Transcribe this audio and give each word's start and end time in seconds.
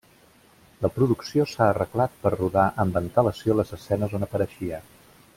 La 0.85 0.89
producció 0.95 1.45
s'ha 1.51 1.67
arreglat 1.73 2.15
per 2.23 2.31
rodar 2.35 2.65
amb 2.85 2.97
antelació 3.05 3.57
les 3.59 3.75
escenes 3.77 4.17
on 4.21 4.27
apareixia. 4.29 4.81